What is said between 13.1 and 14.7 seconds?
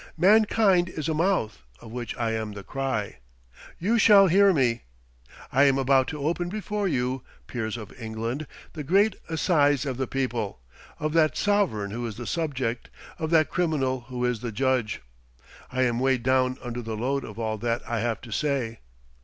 of that criminal who is the